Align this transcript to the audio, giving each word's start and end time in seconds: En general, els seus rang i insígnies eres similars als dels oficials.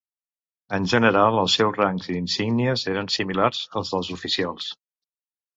En 0.77 0.87
general, 0.93 1.37
els 1.41 1.57
seus 1.59 1.77
rang 1.81 2.01
i 2.07 2.17
insígnies 2.21 2.87
eres 2.95 3.19
similars 3.21 3.63
als 3.81 3.95
dels 3.97 4.11
oficials. 4.17 4.73